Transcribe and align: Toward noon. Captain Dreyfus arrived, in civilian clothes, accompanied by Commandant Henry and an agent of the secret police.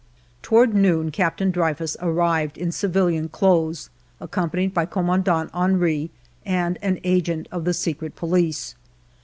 Toward 0.41 0.73
noon. 0.73 1.11
Captain 1.11 1.51
Dreyfus 1.51 1.95
arrived, 2.01 2.57
in 2.57 2.71
civilian 2.71 3.29
clothes, 3.29 3.91
accompanied 4.19 4.73
by 4.73 4.87
Commandant 4.87 5.51
Henry 5.53 6.09
and 6.43 6.79
an 6.81 6.99
agent 7.03 7.47
of 7.51 7.65
the 7.65 7.73
secret 7.75 8.15
police. 8.15 8.73